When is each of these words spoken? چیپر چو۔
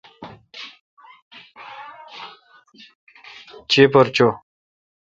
چیپر 3.69 4.05
چو۔ 4.15 4.27